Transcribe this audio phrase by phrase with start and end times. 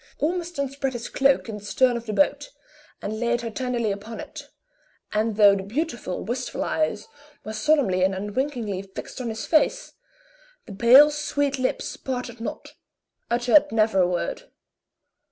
[0.17, 2.49] Ormiston spread his cloak in the stern of the boat,
[3.03, 4.49] and laid her tenderly upon it,
[5.13, 7.07] and though the beautiful, wistful eyes
[7.43, 9.93] were solemnly and unwinkingly fixed on his face,
[10.65, 12.73] the pale, sweet lips parted not
[13.29, 14.45] uttered never a word.